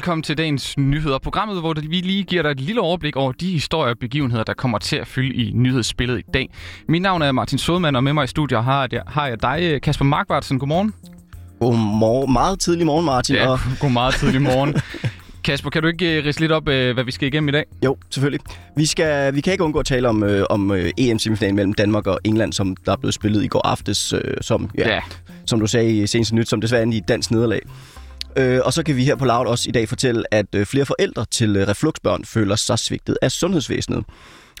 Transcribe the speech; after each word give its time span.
Velkommen 0.00 0.22
til 0.22 0.38
dagens 0.38 0.78
nyheder. 0.78 1.18
Programmet, 1.18 1.60
hvor 1.60 1.74
vi 1.74 2.00
lige 2.00 2.22
giver 2.22 2.42
dig 2.42 2.50
et 2.50 2.60
lille 2.60 2.80
overblik 2.80 3.16
over 3.16 3.32
de 3.32 3.52
historier 3.52 3.90
og 3.90 3.98
begivenheder, 3.98 4.44
der 4.44 4.54
kommer 4.54 4.78
til 4.78 4.96
at 4.96 5.06
fylde 5.06 5.34
i 5.34 5.52
nyhedsspillet 5.54 6.18
i 6.18 6.22
dag. 6.34 6.50
Mit 6.88 7.02
navn 7.02 7.22
er 7.22 7.32
Martin 7.32 7.58
Sodemann, 7.58 7.96
og 7.96 8.04
med 8.04 8.12
mig 8.12 8.24
i 8.24 8.26
studiet 8.26 8.64
har 8.64 8.88
jeg, 8.92 9.02
har 9.06 9.26
jeg 9.26 9.42
dig, 9.42 9.82
Kasper 9.82 10.04
Markvartsen. 10.04 10.58
Godmorgen. 10.58 10.94
Godmorgen. 11.60 12.32
Meget 12.32 12.60
tidlig 12.60 12.86
morgen, 12.86 13.04
Martin. 13.04 13.36
Ja, 13.36 13.48
og... 13.48 13.58
god 13.80 13.90
meget 13.90 14.14
tidlig 14.14 14.42
morgen. 14.42 14.74
Kasper, 15.44 15.70
kan 15.70 15.82
du 15.82 15.88
ikke 15.88 16.18
uh, 16.18 16.26
ridse 16.26 16.40
lidt 16.40 16.52
op, 16.52 16.62
uh, 16.62 16.90
hvad 16.90 17.04
vi 17.04 17.12
skal 17.12 17.28
igennem 17.28 17.48
i 17.48 17.52
dag? 17.52 17.64
Jo, 17.84 17.96
selvfølgelig. 18.10 18.40
Vi, 18.76 18.86
skal, 18.86 19.34
vi 19.34 19.40
kan 19.40 19.52
ikke 19.52 19.64
undgå 19.64 19.78
at 19.78 19.86
tale 19.86 20.08
om, 20.08 20.22
uh, 20.22 20.30
om 20.50 20.70
uh, 20.70 20.78
EM-semifinalen 20.98 21.56
mellem 21.56 21.74
Danmark 21.74 22.06
og 22.06 22.18
England, 22.24 22.52
som 22.52 22.76
der 22.76 22.92
er 22.92 22.96
blevet 22.96 23.14
spillet 23.14 23.44
i 23.44 23.48
går 23.48 23.66
aftes, 23.66 24.12
uh, 24.12 24.20
som, 24.40 24.70
ja, 24.78 24.94
ja. 24.94 25.00
som 25.46 25.60
du 25.60 25.66
sagde 25.66 25.90
i 25.90 26.06
seneste 26.06 26.34
nyt, 26.34 26.48
som 26.48 26.60
desværre 26.60 26.82
er 26.82 26.92
i 26.92 27.00
dansk 27.08 27.30
nederlag. 27.30 27.60
Øh, 28.36 28.60
og 28.64 28.72
så 28.72 28.82
kan 28.82 28.96
vi 28.96 29.04
her 29.04 29.16
på 29.16 29.24
Loud 29.24 29.46
også 29.46 29.68
i 29.68 29.72
dag 29.72 29.88
fortælle, 29.88 30.34
at 30.34 30.54
øh, 30.54 30.66
flere 30.66 30.86
forældre 30.86 31.24
til 31.30 31.56
øh, 31.56 31.68
refluxbørn 31.68 32.24
føler 32.24 32.56
sig 32.56 32.78
svigtet 32.78 33.18
af 33.22 33.32
sundhedsvæsenet. 33.32 34.04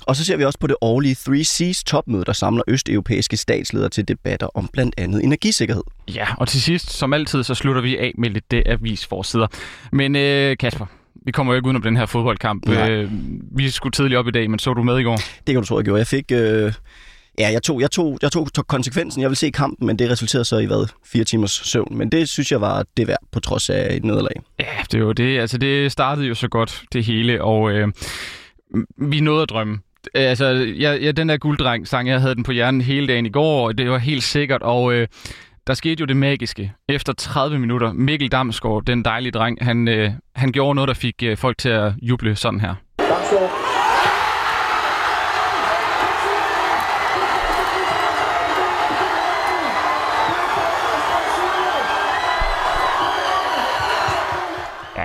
Og 0.06 0.16
så 0.16 0.24
ser 0.24 0.36
vi 0.36 0.44
også 0.44 0.58
på 0.58 0.66
det 0.66 0.76
årlige 0.80 1.16
3Cs 1.28 1.82
topmøde, 1.86 2.24
der 2.24 2.32
samler 2.32 2.62
østeuropæiske 2.68 3.36
statsledere 3.36 3.88
til 3.88 4.08
debatter 4.08 4.46
om 4.54 4.68
blandt 4.72 4.94
andet 4.98 5.24
energisikkerhed. 5.24 5.82
Ja, 6.14 6.26
og 6.38 6.48
til 6.48 6.62
sidst, 6.62 6.90
som 6.90 7.12
altid, 7.12 7.42
så 7.42 7.54
slutter 7.54 7.82
vi 7.82 7.98
af 7.98 8.12
med 8.18 8.30
lidt 8.30 8.50
det 8.50 8.62
avisforsider. 8.66 9.46
Men 9.92 10.16
øh, 10.16 10.56
Kasper, 10.56 10.86
vi 11.26 11.32
kommer 11.32 11.52
jo 11.52 11.56
ikke 11.56 11.68
om 11.68 11.82
den 11.82 11.96
her 11.96 12.06
fodboldkamp. 12.06 12.68
Øh, 12.68 13.10
vi 13.56 13.70
skulle 13.70 13.92
tidligt 13.92 14.18
op 14.18 14.28
i 14.28 14.30
dag, 14.30 14.50
men 14.50 14.58
så 14.58 14.74
du 14.74 14.82
med 14.82 14.98
i 14.98 15.02
går? 15.02 15.16
Det 15.16 15.46
kan 15.46 15.56
du 15.56 15.66
tro, 15.66 15.76
jeg 15.76 15.84
gjorde. 15.84 15.98
Jeg 15.98 16.06
fik... 16.06 16.32
Øh 16.32 16.72
Ja, 17.40 17.48
jeg 17.52 17.62
tog, 17.62 17.80
jeg, 17.80 17.90
tog, 17.90 18.18
jeg 18.22 18.32
tog, 18.32 18.52
tog 18.52 18.66
konsekvensen. 18.66 19.22
Jeg 19.22 19.30
vil 19.30 19.36
se 19.36 19.50
kampen, 19.50 19.86
men 19.86 19.98
det 19.98 20.10
resulterede 20.10 20.44
så 20.44 20.58
i 20.58 20.64
hvad? 20.66 20.88
Fire 21.06 21.24
timers 21.24 21.50
søvn. 21.50 21.96
Men 21.96 22.12
det 22.12 22.28
synes 22.28 22.52
jeg 22.52 22.60
var 22.60 22.84
det 22.96 23.08
værd, 23.08 23.18
på 23.32 23.40
trods 23.40 23.70
af 23.70 23.94
et 23.96 24.04
nederlag. 24.04 24.32
Ja, 24.58 24.64
det 24.92 24.94
er 24.94 24.98
jo 24.98 25.12
det. 25.12 25.40
Altså, 25.40 25.58
det 25.58 25.92
startede 25.92 26.26
jo 26.26 26.34
så 26.34 26.48
godt, 26.48 26.82
det 26.92 27.04
hele, 27.04 27.42
og 27.42 27.72
øh, 27.72 27.88
vi 28.98 29.20
nåede 29.20 29.42
at 29.42 29.50
drømme. 29.50 29.78
Altså, 30.14 30.46
jeg, 30.78 31.02
jeg, 31.02 31.16
den 31.16 31.28
der 31.28 31.36
gulddreng 31.36 31.88
sang, 31.88 32.08
jeg 32.08 32.20
havde 32.20 32.34
den 32.34 32.42
på 32.42 32.52
hjernen 32.52 32.80
hele 32.80 33.06
dagen 33.06 33.26
i 33.26 33.30
går, 33.30 33.66
og 33.66 33.78
det 33.78 33.90
var 33.90 33.98
helt 33.98 34.22
sikkert, 34.22 34.62
og 34.62 34.92
øh, 34.92 35.08
der 35.66 35.74
skete 35.74 36.00
jo 36.00 36.06
det 36.06 36.16
magiske. 36.16 36.72
Efter 36.88 37.12
30 37.12 37.58
minutter, 37.58 37.92
Mikkel 37.92 38.28
Damsgaard, 38.28 38.84
den 38.84 39.04
dejlige 39.04 39.32
dreng, 39.32 39.58
han, 39.60 39.88
øh, 39.88 40.10
han 40.34 40.52
gjorde 40.52 40.74
noget, 40.74 40.88
der 40.88 40.94
fik 40.94 41.14
øh, 41.22 41.36
folk 41.36 41.58
til 41.58 41.68
at 41.68 41.92
juble 42.02 42.36
sådan 42.36 42.60
her. 42.60 42.74
Damsgaard 42.98 43.89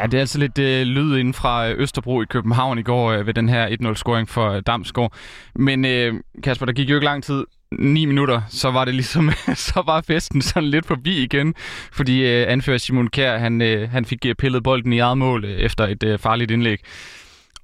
Ja, 0.06 0.10
det 0.10 0.18
er 0.18 0.22
altså 0.22 0.40
lidt 0.40 0.60
øh, 0.60 0.82
lyd 0.82 1.18
inden 1.18 1.34
fra 1.34 1.70
øh, 1.70 1.80
Østerbro 1.80 2.22
i 2.22 2.26
København 2.26 2.80
i 2.80 2.84
går 2.84 3.12
øh, 3.12 3.28
ved 3.28 3.34
den 3.34 3.50
her 3.50 3.68
1-0-scoring 3.68 4.30
for 4.30 4.50
øh, 4.50 4.62
Damsgaard. 4.68 5.14
Men 5.56 5.86
øh, 5.86 6.14
Kasper, 6.44 6.66
der 6.66 6.74
gik 6.74 6.90
jo 6.90 6.96
ikke 6.96 7.06
lang 7.06 7.24
tid. 7.24 7.44
9 7.72 8.06
minutter, 8.06 8.42
så 8.50 8.72
var 8.72 8.86
det 8.86 8.94
ligesom, 8.94 9.32
så 9.68 9.84
var 9.86 10.02
festen 10.02 10.42
sådan 10.42 10.70
lidt 10.70 10.86
forbi 10.86 11.24
igen, 11.24 11.54
fordi 11.92 12.26
øh, 12.26 12.52
anfører 12.52 12.78
Simon 12.78 13.08
Kjær, 13.08 13.38
han, 13.38 13.62
øh, 13.62 13.90
han 13.90 14.06
fik 14.06 14.26
øh, 14.26 14.36
pillet 14.36 14.64
bolden 14.64 14.94
i 14.94 15.00
eget 15.00 15.18
mål 15.18 15.46
øh, 15.46 15.52
efter 15.52 15.88
et 15.88 16.04
øh, 16.04 16.20
farligt 16.20 16.52
indlæg. 16.52 16.80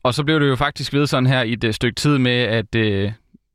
Og 0.03 0.14
så 0.14 0.23
blev 0.23 0.39
det 0.39 0.47
jo 0.47 0.56
faktisk 0.56 0.94
ved 0.94 1.08
sådan 1.08 1.28
her 1.28 1.42
i 1.42 1.53
et 1.53 1.64
øh, 1.64 1.73
stykke 1.73 1.95
tid 1.95 2.17
med, 2.17 2.38
at 2.42 2.75
øh, 2.75 3.12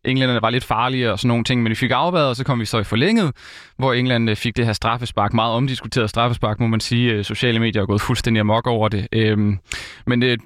englænderne 0.06 0.42
var 0.42 0.50
lidt 0.50 0.64
farlige 0.64 1.12
og 1.12 1.18
sådan 1.18 1.28
nogle 1.28 1.44
ting, 1.44 1.62
men 1.62 1.70
vi 1.70 1.74
fik 1.74 1.90
afværet, 1.94 2.28
og 2.28 2.36
så 2.36 2.44
kom 2.44 2.60
vi 2.60 2.64
så 2.64 2.78
i 2.78 2.84
forlænget, 2.84 3.32
hvor 3.78 3.92
England 3.92 4.36
fik 4.36 4.56
det 4.56 4.66
her 4.66 4.72
straffespark, 4.72 5.32
meget 5.32 5.54
omdiskuteret 5.54 6.10
straffespark, 6.10 6.60
må 6.60 6.66
man 6.66 6.80
sige. 6.80 7.12
Øh, 7.12 7.24
sociale 7.24 7.58
medier 7.58 7.82
er 7.82 7.86
gået 7.86 8.00
fuldstændig 8.00 8.40
amok 8.40 8.66
over 8.66 8.88
det. 8.88 9.08
Øhm, 9.12 9.58
men 10.06 10.22
det 10.22 10.40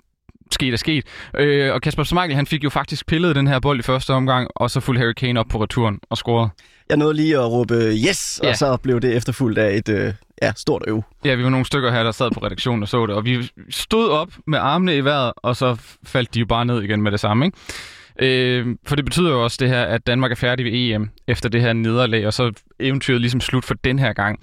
sket 0.52 0.72
er 0.72 0.76
sket. 0.76 1.04
Øh, 1.38 1.74
og 1.74 1.82
Kasper 1.82 2.02
Schmeichel, 2.02 2.36
han 2.36 2.46
fik 2.46 2.64
jo 2.64 2.70
faktisk 2.70 3.06
pillet 3.06 3.36
den 3.36 3.46
her 3.46 3.60
bold 3.60 3.78
i 3.78 3.82
første 3.82 4.10
omgang, 4.14 4.48
og 4.56 4.70
så 4.70 4.80
fulgte 4.80 5.00
Harry 5.00 5.12
Kane 5.12 5.40
op 5.40 5.46
på 5.50 5.62
returen 5.62 6.00
og 6.10 6.16
scorede. 6.16 6.50
Jeg 6.88 6.96
nåede 6.96 7.14
lige 7.14 7.38
at 7.38 7.50
råbe 7.50 7.74
yes, 7.74 8.40
ja. 8.42 8.48
og 8.48 8.56
så 8.56 8.76
blev 8.76 9.00
det 9.00 9.16
efterfulgt 9.16 9.58
af 9.58 9.76
et 9.76 9.88
øh, 9.88 10.12
ja, 10.42 10.52
stort 10.56 10.82
øv. 10.86 11.02
Ja, 11.24 11.34
vi 11.34 11.44
var 11.44 11.50
nogle 11.50 11.66
stykker 11.66 11.90
her, 11.90 12.02
der 12.02 12.12
sad 12.12 12.30
på 12.30 12.40
redaktionen 12.40 12.82
og 12.82 12.88
så 12.88 13.06
det, 13.06 13.14
og 13.14 13.24
vi 13.24 13.50
stod 13.70 14.08
op 14.08 14.28
med 14.46 14.58
armene 14.58 14.96
i 14.96 15.04
vejret, 15.04 15.32
og 15.36 15.56
så 15.56 15.76
faldt 16.04 16.34
de 16.34 16.40
jo 16.40 16.46
bare 16.46 16.64
ned 16.64 16.82
igen 16.82 17.02
med 17.02 17.12
det 17.12 17.20
samme, 17.20 17.44
ikke? 17.44 17.58
Øh, 18.20 18.66
for 18.86 18.97
det 18.97 19.04
betyder 19.04 19.31
jo 19.31 19.44
også 19.44 19.56
det 19.60 19.69
her, 19.69 19.82
at 19.82 20.06
Danmark 20.06 20.31
er 20.31 20.36
færdig 20.36 20.64
ved 20.64 20.72
EM 20.75 21.10
efter 21.28 21.48
det 21.48 21.60
her 21.60 21.72
nederlag, 21.72 22.26
og 22.26 22.32
så 22.32 22.53
eventyret 22.81 23.20
ligesom 23.20 23.41
slut 23.41 23.64
for 23.64 23.75
den 23.75 23.98
her 23.98 24.12
gang. 24.12 24.41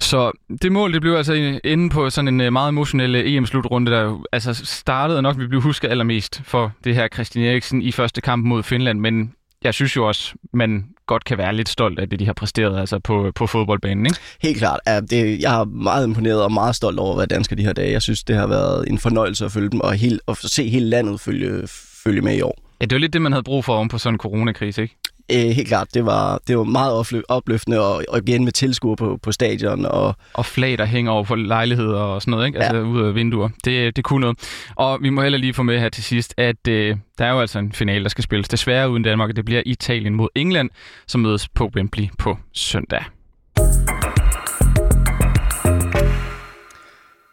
Så 0.00 0.32
det 0.62 0.72
mål, 0.72 0.92
det 0.92 1.00
blev 1.00 1.14
altså 1.14 1.60
inde 1.64 1.90
på 1.90 2.10
sådan 2.10 2.28
en 2.28 2.40
øh, 2.40 2.52
meget 2.52 2.68
emotionel 2.68 3.14
øh, 3.14 3.32
EM-slutrunde, 3.32 3.92
der 3.92 4.22
altså 4.32 4.54
startede 4.54 5.22
nok, 5.22 5.38
vi 5.38 5.46
blev 5.46 5.60
husket 5.60 5.88
allermest 5.88 6.42
for 6.44 6.72
det 6.84 6.94
her 6.94 7.08
Christian 7.08 7.44
Eriksen 7.44 7.82
i 7.82 7.92
første 7.92 8.20
kamp 8.20 8.44
mod 8.44 8.62
Finland, 8.62 9.00
men 9.00 9.34
jeg 9.64 9.74
synes 9.74 9.96
jo 9.96 10.08
også, 10.08 10.34
man 10.52 10.84
godt 11.06 11.24
kan 11.24 11.38
være 11.38 11.54
lidt 11.54 11.68
stolt 11.68 11.98
af 11.98 12.08
det, 12.08 12.18
de 12.20 12.26
har 12.26 12.32
præsteret 12.32 12.80
altså 12.80 12.98
på, 12.98 13.26
øh, 13.26 13.32
på 13.34 13.46
fodboldbanen. 13.46 14.06
Ikke? 14.06 14.18
Helt 14.42 14.58
klart. 14.58 14.80
Ja, 14.86 15.00
det, 15.00 15.42
jeg 15.42 15.60
er 15.60 15.64
meget 15.64 16.06
imponeret 16.06 16.42
og 16.42 16.52
meget 16.52 16.76
stolt 16.76 16.98
over 16.98 17.12
at 17.12 17.18
være 17.18 17.26
dansker 17.26 17.56
de 17.56 17.64
her 17.64 17.72
dage. 17.72 17.92
Jeg 17.92 18.02
synes, 18.02 18.24
det 18.24 18.36
har 18.36 18.46
været 18.46 18.88
en 18.88 18.98
fornøjelse 18.98 19.44
at 19.44 19.52
følge 19.52 19.70
dem 19.70 19.80
og, 19.80 19.94
helt, 19.94 20.20
og 20.26 20.36
se 20.36 20.68
hele 20.68 20.86
landet 20.86 21.20
følge, 21.20 21.68
følge 22.04 22.20
med 22.20 22.36
i 22.36 22.40
år. 22.40 22.69
Ja, 22.80 22.84
det 22.84 22.92
var 22.92 22.98
lidt 22.98 23.12
det, 23.12 23.22
man 23.22 23.32
havde 23.32 23.42
brug 23.42 23.64
for 23.64 23.76
om 23.76 23.88
på 23.88 23.98
sådan 23.98 24.14
en 24.14 24.18
coronakrise, 24.18 24.82
ikke? 24.82 24.96
Æ, 25.30 25.52
helt 25.52 25.68
klart. 25.68 25.94
Det 25.94 26.06
var, 26.06 26.40
det 26.48 26.58
var 26.58 26.64
meget 26.64 27.24
opløftende, 27.28 27.80
og, 27.80 28.04
og 28.08 28.18
igen 28.18 28.44
med 28.44 28.52
tilskuer 28.52 28.96
på, 28.96 29.18
på 29.22 29.32
stadion. 29.32 29.86
Og... 29.86 30.14
og 30.34 30.46
flag, 30.46 30.78
der 30.78 30.84
hænger 30.84 31.12
over 31.12 31.24
på 31.24 31.34
lejligheder 31.34 32.00
og 32.00 32.22
sådan 32.22 32.30
noget, 32.30 32.46
ikke? 32.46 32.58
Altså 32.58 32.76
ja. 32.76 32.82
ud 32.82 33.02
af 33.02 33.14
vinduer. 33.14 33.48
Det, 33.64 33.96
det 33.96 34.04
kunne 34.04 34.20
noget. 34.20 34.38
Og 34.76 34.98
vi 35.02 35.10
må 35.10 35.22
heller 35.22 35.38
lige 35.38 35.54
få 35.54 35.62
med 35.62 35.80
her 35.80 35.88
til 35.88 36.04
sidst, 36.04 36.34
at 36.36 36.68
øh, 36.68 36.96
der 37.18 37.24
er 37.24 37.30
jo 37.30 37.40
altså 37.40 37.58
en 37.58 37.72
finale, 37.72 38.02
der 38.02 38.08
skal 38.08 38.24
spilles. 38.24 38.48
Desværre 38.48 38.90
uden 38.90 39.02
Danmark, 39.02 39.30
og 39.30 39.36
det 39.36 39.44
bliver 39.44 39.62
Italien 39.66 40.14
mod 40.14 40.28
England, 40.34 40.70
som 41.06 41.20
mødes 41.20 41.48
på 41.48 41.70
Wembley 41.76 42.08
på 42.18 42.38
søndag. 42.52 43.04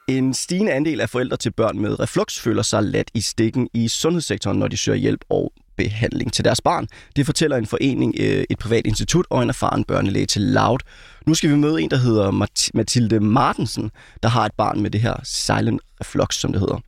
En 0.07 0.33
stigende 0.33 0.73
andel 0.73 1.01
af 1.01 1.09
forældre 1.09 1.37
til 1.37 1.51
børn 1.51 1.79
med 1.79 1.99
reflux 1.99 2.39
føler 2.39 2.61
sig 2.61 2.83
ladt 2.83 3.11
i 3.13 3.21
stikken 3.21 3.69
i 3.73 3.87
sundhedssektoren, 3.87 4.59
når 4.59 4.67
de 4.67 4.77
søger 4.77 4.97
hjælp 4.97 5.25
og 5.29 5.53
behandling 5.77 6.33
til 6.33 6.45
deres 6.45 6.61
barn. 6.61 6.87
Det 7.15 7.25
fortæller 7.25 7.57
en 7.57 7.65
forening, 7.65 8.15
øh, 8.19 8.43
et 8.49 8.59
privat 8.59 8.87
institut 8.87 9.25
og 9.29 9.43
en 9.43 9.49
erfaren 9.49 9.83
børnelæge 9.83 10.25
til 10.25 10.41
Loud. 10.41 10.79
Nu 11.27 11.33
skal 11.33 11.49
vi 11.49 11.55
møde 11.55 11.81
en, 11.81 11.89
der 11.89 11.97
hedder 11.97 12.31
Mathilde 12.73 13.19
Martensen, 13.19 13.91
der 14.23 14.29
har 14.29 14.45
et 14.45 14.55
barn 14.57 14.81
med 14.81 14.89
det 14.91 15.01
her 15.01 15.15
silent 15.23 15.81
reflux, 16.01 16.35
som 16.35 16.51
det 16.51 16.59
hedder. 16.59 16.79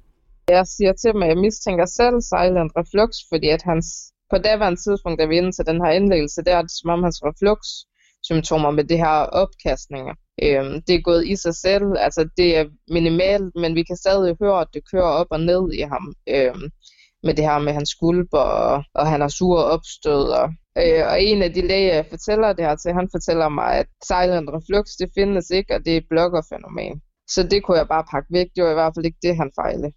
Jeg 0.49 0.67
siger 0.67 0.93
til 0.93 1.11
mig, 1.15 1.23
at 1.23 1.29
jeg 1.29 1.37
mistænker 1.37 1.85
selv 1.85 2.17
silent 2.31 2.71
reflux, 2.79 3.09
fordi 3.31 3.47
at 3.49 3.61
hans, 3.61 3.87
på 4.31 4.37
daværende 4.37 4.79
tidspunkt, 4.85 5.19
da 5.19 5.25
vi 5.25 5.37
inde 5.37 5.51
til 5.51 5.65
den 5.65 5.81
her 5.83 5.91
indlæggelse, 5.91 6.41
der 6.45 6.53
er 6.57 6.61
det 6.61 6.71
som 6.79 6.89
om 6.89 7.03
hans 7.03 7.19
reflux 7.27 7.59
symptomer 8.29 8.71
med 8.71 8.83
det 8.83 8.97
her 8.97 9.17
opkastninger. 9.41 10.13
Øhm, 10.43 10.81
det 10.87 10.95
er 10.95 11.01
gået 11.01 11.27
i 11.27 11.35
sig 11.35 11.55
selv, 11.55 11.85
altså 11.97 12.29
det 12.37 12.57
er 12.57 12.65
minimalt, 12.87 13.55
men 13.55 13.75
vi 13.75 13.83
kan 13.83 13.95
stadig 13.95 14.35
høre, 14.41 14.61
at 14.61 14.67
det 14.73 14.89
kører 14.91 15.11
op 15.21 15.27
og 15.31 15.39
ned 15.39 15.73
i 15.73 15.81
ham. 15.81 16.13
Øhm, 16.29 16.69
med 17.23 17.33
det 17.33 17.45
her 17.45 17.59
med 17.59 17.73
hans 17.73 17.89
skulper, 17.89 18.45
og, 18.63 18.83
og 18.93 19.07
han 19.07 19.21
har 19.21 19.27
sure 19.27 19.63
opstød. 19.63 20.23
Og, 20.41 20.47
øh, 20.77 21.03
og 21.11 21.23
en 21.23 21.41
af 21.41 21.53
de 21.53 21.67
læger, 21.67 21.93
jeg 21.93 22.05
fortæller 22.09 22.53
det 22.53 22.65
her 22.65 22.75
til, 22.75 22.93
han 22.93 23.09
fortæller 23.11 23.49
mig, 23.49 23.71
at 23.81 23.87
silent 24.09 24.49
reflux, 24.49 24.85
det 24.99 25.09
findes 25.17 25.49
ikke, 25.49 25.75
og 25.75 25.79
det 25.85 25.93
er 25.93 25.97
et 25.97 26.09
blokkerfænomen. 26.09 27.01
Så 27.33 27.43
det 27.51 27.63
kunne 27.63 27.77
jeg 27.77 27.87
bare 27.87 28.09
pakke 28.11 28.29
væk. 28.33 28.47
Det 28.55 28.63
var 28.63 28.71
i 28.71 28.79
hvert 28.79 28.93
fald 28.95 29.05
ikke 29.05 29.23
det, 29.27 29.37
han 29.37 29.51
fejlede. 29.61 29.91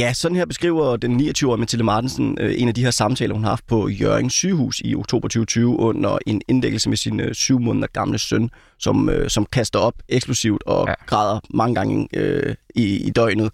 Ja, 0.00 0.12
sådan 0.12 0.36
her 0.36 0.44
beskriver 0.44 0.96
den 0.96 1.20
29-årige 1.20 1.60
Mathilde 1.60 1.84
Martensen 1.84 2.38
øh, 2.40 2.54
en 2.56 2.68
af 2.68 2.74
de 2.74 2.82
her 2.84 2.90
samtaler, 2.90 3.34
hun 3.34 3.44
har 3.44 3.50
haft 3.50 3.66
på 3.66 3.88
Jørgen 3.88 4.30
sygehus 4.30 4.80
i 4.84 4.94
oktober 4.94 5.28
2020 5.28 5.78
under 5.78 6.18
en 6.26 6.42
indlæggelse 6.48 6.88
med 6.88 6.96
sin 6.96 7.20
øh, 7.20 7.34
syv 7.34 7.58
måneder 7.60 7.86
gamle 7.92 8.18
søn, 8.18 8.50
som, 8.78 9.08
øh, 9.08 9.30
som 9.30 9.46
kaster 9.46 9.78
op 9.78 9.94
eksplosivt 10.08 10.62
og 10.66 10.88
ja. 10.88 10.94
græder 11.06 11.40
mange 11.50 11.74
gange 11.74 12.08
øh, 12.14 12.54
i, 12.74 13.06
i 13.06 13.10
døgnet. 13.10 13.50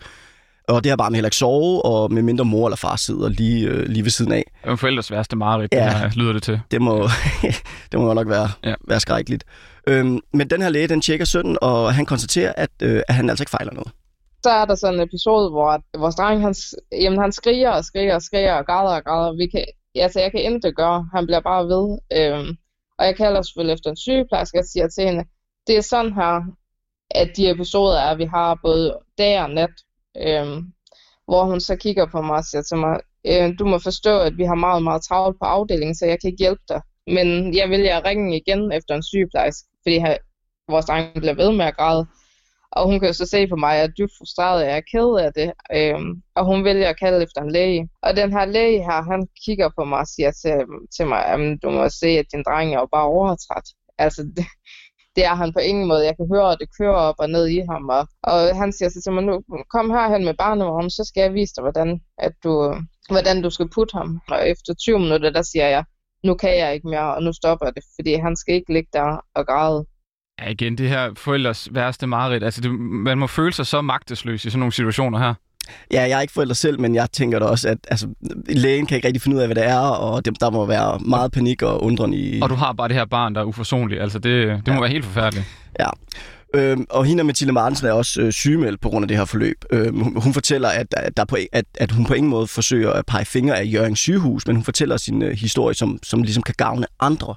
Og 0.69 0.85
det 0.85 0.91
har 0.91 0.97
bare 0.97 1.11
med 1.11 1.17
heller 1.17 1.27
ikke 1.27 1.37
sove, 1.37 1.85
og 1.85 2.13
med 2.13 2.23
mindre 2.23 2.45
mor 2.45 2.67
eller 2.69 2.77
far 2.77 2.97
sidder 2.97 3.29
lige, 3.29 3.69
øh, 3.69 3.89
lige 3.89 4.03
ved 4.03 4.11
siden 4.11 4.33
af. 4.33 4.45
Det 4.65 4.71
er 4.71 4.77
forældres 4.77 5.11
værste 5.11 5.37
mareridt, 5.37 5.73
ja, 5.73 5.99
her, 5.99 6.11
lyder 6.15 6.33
det 6.33 6.43
til. 6.43 6.61
Det 6.71 6.83
må, 6.83 7.09
det 7.93 8.01
må 8.01 8.15
nok 8.15 8.29
være, 8.29 8.51
ja. 8.65 8.75
være 8.89 9.01
skrækkeligt. 9.01 9.45
Øhm, 9.87 10.21
men 10.33 10.51
den 10.51 10.63
her 10.63 10.69
læge, 10.69 10.89
den 10.89 11.01
tjekker 11.01 11.27
sønnen, 11.27 11.59
og 11.63 11.95
han 11.95 12.07
konstaterer, 12.07 12.53
at, 12.57 12.71
øh, 12.83 13.03
at 13.09 13.15
han 13.15 13.31
altså 13.31 13.43
ikke 13.43 13.51
fejler 13.51 13.73
noget 13.73 13.93
så 14.47 14.51
er 14.51 14.65
der 14.65 14.75
sådan 14.75 14.95
en 14.95 15.07
episode, 15.09 15.51
hvor 15.51 15.99
vores 15.99 16.15
dreng, 16.15 16.41
han, 16.43 16.55
jamen, 16.93 17.21
han 17.21 17.33
skriger 17.33 17.71
og 17.71 17.85
skriger 17.85 18.15
og 18.15 18.23
skriger 18.23 18.55
og 18.55 18.67
græder 18.67 18.95
og 18.97 19.05
græder. 19.05 19.37
Vi 19.37 19.47
kan, 19.47 19.65
altså, 19.95 20.21
jeg 20.21 20.31
kan 20.31 20.43
intet 20.43 20.77
gøre. 20.77 21.09
Han 21.15 21.27
bliver 21.27 21.41
bare 21.41 21.65
ved. 21.73 21.99
Øhm, 22.19 22.57
og 22.99 23.07
jeg 23.07 23.17
kalder 23.17 23.43
selvfølgelig 23.43 23.75
efter 23.75 23.91
en 23.91 23.97
sygeplejerske, 23.97 24.59
og 24.59 24.65
siger 24.65 24.89
til 24.89 25.05
hende, 25.05 25.25
det 25.67 25.77
er 25.77 25.81
sådan 25.81 26.13
her, 26.13 26.33
at 27.11 27.29
de 27.37 27.51
episoder 27.51 27.99
er, 27.99 28.11
at 28.11 28.19
vi 28.19 28.25
har 28.25 28.61
både 28.63 28.99
dag 29.19 29.43
og 29.43 29.51
nat. 29.51 29.75
Øhm, 30.27 30.59
hvor 31.29 31.45
hun 31.45 31.61
så 31.61 31.77
kigger 31.77 32.07
på 32.07 32.21
mig 32.23 32.37
og 32.37 32.45
siger 32.45 32.63
til 32.63 32.77
mig, 32.77 33.01
øh, 33.31 33.59
du 33.59 33.65
må 33.67 33.79
forstå, 33.79 34.19
at 34.19 34.39
vi 34.39 34.45
har 34.45 34.55
meget, 34.55 34.83
meget 34.83 35.03
travlt 35.03 35.39
på 35.39 35.45
afdelingen, 35.45 35.95
så 35.95 36.07
jeg 36.07 36.19
kan 36.21 36.31
ikke 36.31 36.45
hjælpe 36.45 36.63
dig. 36.69 36.81
Men 37.07 37.57
jeg 37.57 37.69
vil 37.71 37.81
jeg 37.81 38.05
ringe 38.05 38.37
igen 38.37 38.73
efter 38.73 38.95
en 38.95 39.03
sygeplejerske, 39.03 39.69
fordi 39.83 39.99
her, 39.99 40.17
vores 40.69 40.87
dreng 40.87 41.15
bliver 41.15 41.35
ved 41.35 41.53
med 41.53 41.65
at 41.65 41.77
græde. 41.77 42.07
Og 42.73 42.87
hun 42.87 43.01
kan 43.01 43.09
jo 43.09 43.13
så 43.13 43.27
se 43.27 43.47
på 43.47 43.57
mig, 43.57 43.73
at 43.73 43.79
jeg 43.79 43.85
er 43.85 43.97
dybt 43.99 44.13
frustreret, 44.19 44.63
og 44.63 44.69
jeg 44.69 44.77
er 44.77 44.91
ked 44.93 45.25
af 45.25 45.33
det. 45.33 45.53
Øhm, 45.77 46.23
og 46.35 46.45
hun 46.45 46.65
vælger 46.65 46.89
at 46.89 46.99
kalde 46.99 47.23
efter 47.23 47.41
en 47.41 47.51
læge. 47.51 47.89
Og 48.03 48.17
den 48.17 48.33
her 48.33 48.45
læge 48.45 48.83
her, 48.83 49.03
han 49.13 49.29
kigger 49.45 49.69
på 49.79 49.85
mig 49.85 49.99
og 49.99 50.07
siger 50.07 50.31
til, 50.31 50.57
til 50.97 51.07
mig, 51.07 51.27
at 51.27 51.39
du 51.63 51.71
må 51.71 51.89
se, 51.89 52.07
at 52.07 52.27
din 52.33 52.43
dreng 52.47 52.75
er 52.75 52.81
jo 52.81 52.89
bare 52.93 53.07
overtræt. 53.07 53.69
Altså, 53.99 54.23
det, 54.37 54.47
det 55.17 55.25
er 55.25 55.35
han 55.35 55.53
på 55.53 55.59
ingen 55.59 55.87
måde. 55.89 56.07
Jeg 56.07 56.17
kan 56.17 56.29
høre, 56.35 56.53
at 56.53 56.59
det 56.61 56.77
kører 56.79 56.95
op 57.09 57.15
og 57.19 57.31
ned 57.31 57.47
i 57.49 57.61
ham. 57.71 57.89
Og, 57.89 58.09
og 58.23 58.57
han 58.57 58.73
siger 58.73 58.89
så 58.89 59.01
til 59.03 59.13
mig, 59.13 59.23
nu 59.25 59.43
kom 59.75 59.91
herhen 59.91 60.25
med 60.25 60.35
barnevognen, 60.35 60.91
så 60.91 61.05
skal 61.05 61.21
jeg 61.21 61.35
vise 61.35 61.53
dig, 61.57 61.63
hvordan, 61.63 62.01
at 62.19 62.33
du, 62.45 62.53
hvordan 63.11 63.43
du 63.43 63.51
skal 63.51 63.69
putte 63.75 63.93
ham. 63.99 64.21
Og 64.31 64.49
efter 64.49 64.75
20 64.75 64.99
minutter, 64.99 65.31
der 65.31 65.43
siger 65.43 65.69
jeg, 65.69 65.85
nu 66.25 66.35
kan 66.35 66.59
jeg 66.59 66.75
ikke 66.75 66.89
mere, 66.89 67.15
og 67.15 67.23
nu 67.23 67.33
stopper 67.33 67.71
det, 67.71 67.85
fordi 67.95 68.15
han 68.15 68.37
skal 68.37 68.55
ikke 68.55 68.73
ligge 68.73 68.91
der 68.93 69.25
og 69.35 69.47
græde. 69.47 69.87
Ja, 70.43 70.51
igen, 70.51 70.79
det 70.79 70.89
her 70.89 71.11
forældres 71.17 71.69
værste 71.73 72.07
mareridt. 72.07 72.45
Altså, 72.45 72.61
det, 72.61 72.71
man 72.81 73.19
må 73.19 73.27
føle 73.27 73.53
sig 73.53 73.67
så 73.67 73.81
magtesløs 73.81 74.45
i 74.45 74.51
sådan 74.51 74.59
nogle 74.59 74.73
situationer 74.73 75.19
her. 75.19 75.35
Ja, 75.93 76.03
jeg 76.03 76.11
er 76.11 76.21
ikke 76.21 76.33
forælder 76.33 76.55
selv, 76.55 76.81
men 76.81 76.95
jeg 76.95 77.11
tænker 77.13 77.39
da 77.39 77.45
også, 77.45 77.69
at 77.69 77.79
altså, 77.89 78.09
lægen 78.49 78.87
kan 78.87 78.97
ikke 78.97 79.09
rigtig 79.09 79.23
finde 79.23 79.37
ud 79.37 79.43
af, 79.43 79.49
hvad 79.49 79.55
det 79.55 79.67
er, 79.67 79.79
og 79.79 80.25
det, 80.25 80.41
der 80.41 80.51
må 80.51 80.67
være 80.67 80.99
meget 80.99 81.33
panik 81.33 81.63
og 81.63 81.83
undren 81.83 82.15
i... 82.15 82.41
Og 82.41 82.51
du 82.51 82.55
har 82.55 82.73
bare 82.73 82.89
det 82.89 82.97
her 82.97 83.05
barn, 83.05 83.35
der 83.35 83.41
er 83.41 83.45
uforsonligt. 83.45 84.03
Altså, 84.03 84.19
det, 84.19 84.49
det 84.49 84.69
ja. 84.69 84.75
må 84.75 84.81
være 84.81 84.91
helt 84.91 85.05
forfærdeligt. 85.05 85.47
Ja. 85.81 85.89
Øhm, 86.55 86.87
og 86.91 87.05
hende 87.05 87.21
og 87.21 87.27
Mathilde 87.27 87.53
Martensen 87.53 87.87
er 87.87 87.93
også 87.93 88.21
øh, 88.21 88.33
sygemeldt 88.33 88.81
på 88.81 88.89
grund 88.89 89.05
af 89.05 89.09
det 89.09 89.17
her 89.17 89.25
forløb. 89.25 89.65
Øhm, 89.71 90.01
hun, 90.01 90.23
hun 90.23 90.33
fortæller, 90.33 90.69
at, 90.69 90.87
at, 90.97 91.17
der 91.17 91.25
på, 91.25 91.37
at, 91.53 91.65
at 91.75 91.93
hun 91.93 92.07
på 92.07 92.15
ingen 92.15 92.31
måde 92.31 92.47
forsøger 92.47 92.93
at 92.93 93.07
pege 93.07 93.25
fingre 93.25 93.59
af 93.59 93.65
Jørgens 93.73 94.01
sygehus, 94.01 94.47
men 94.47 94.57
hun 94.57 94.65
fortæller 94.65 94.97
sin 94.97 95.23
øh, 95.23 95.37
historie, 95.37 95.75
som, 95.75 95.99
som 96.03 96.23
ligesom 96.23 96.43
kan 96.43 96.55
gavne 96.59 96.87
andre. 97.01 97.35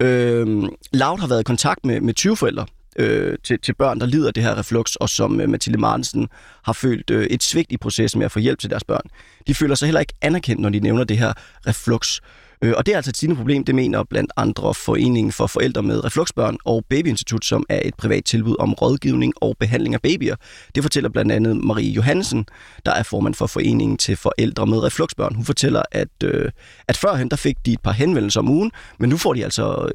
Øhm, 0.00 0.68
Laud 0.92 1.18
har 1.18 1.26
været 1.26 1.40
i 1.40 1.44
kontakt 1.44 1.86
med, 1.86 2.00
med 2.00 2.14
20 2.14 2.36
forældre 2.36 2.66
øh, 2.98 3.38
til, 3.44 3.58
til 3.60 3.74
børn, 3.74 4.00
der 4.00 4.06
lider 4.06 4.26
af 4.28 4.34
det 4.34 4.42
her 4.42 4.58
reflux, 4.58 4.94
og 4.94 5.08
som 5.08 5.40
øh, 5.40 5.48
Mathilde 5.48 5.78
Martensen 5.78 6.28
har 6.62 6.72
følt 6.72 7.10
øh, 7.10 7.26
et 7.26 7.42
svigt 7.42 7.72
i 7.72 7.76
processen 7.76 8.18
med 8.18 8.24
at 8.24 8.32
få 8.32 8.38
hjælp 8.38 8.58
til 8.58 8.70
deres 8.70 8.84
børn. 8.84 9.04
De 9.46 9.54
føler 9.54 9.74
sig 9.74 9.86
heller 9.86 10.00
ikke 10.00 10.14
anerkendt, 10.22 10.62
når 10.62 10.68
de 10.68 10.80
nævner 10.80 11.04
det 11.04 11.18
her 11.18 11.32
reflux. 11.66 12.20
Øh, 12.62 12.74
og 12.76 12.86
det 12.86 12.92
er 12.92 12.96
altså 12.96 13.10
et 13.10 13.16
stigende 13.16 13.36
problem, 13.36 13.64
det 13.64 13.74
mener 13.74 14.04
blandt 14.04 14.32
andre 14.36 14.74
Foreningen 14.74 15.32
for 15.32 15.46
Forældre 15.46 15.82
med 15.82 16.04
Refluxbørn 16.04 16.56
og 16.64 16.84
Babyinstitut, 16.88 17.44
som 17.44 17.64
er 17.68 17.80
et 17.84 17.94
privat 17.94 18.24
tilbud 18.24 18.56
om 18.58 18.74
rådgivning 18.74 19.32
og 19.36 19.56
behandling 19.60 19.94
af 19.94 20.02
babyer. 20.02 20.36
Det 20.74 20.82
fortæller 20.82 21.10
blandt 21.10 21.32
andet 21.32 21.56
Marie 21.56 21.90
Johansen, 21.90 22.46
der 22.86 22.92
er 22.92 23.02
formand 23.02 23.34
for 23.34 23.46
Foreningen 23.46 23.96
til 23.96 24.16
Forældre 24.16 24.66
med 24.66 24.82
Refluxbørn. 24.82 25.34
Hun 25.34 25.44
fortæller, 25.44 25.82
at, 25.92 26.22
øh, 26.24 26.50
at 26.88 26.96
førhen 26.96 27.28
der 27.30 27.36
fik 27.36 27.56
de 27.66 27.72
et 27.72 27.80
par 27.80 27.92
henvendelser 27.92 28.40
om 28.40 28.48
ugen, 28.48 28.72
men 28.98 29.10
nu 29.10 29.16
får 29.16 29.34
de 29.34 29.44
altså 29.44 29.90